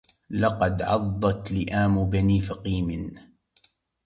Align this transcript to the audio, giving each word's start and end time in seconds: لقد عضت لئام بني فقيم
لقد 0.29 0.81
عضت 0.81 1.51
لئام 1.51 2.09
بني 2.09 2.41
فقيم 2.41 3.13